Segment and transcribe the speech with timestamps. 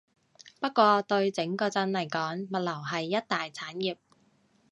[0.59, 3.97] 不過對整個鎮嚟講，物流係一大產業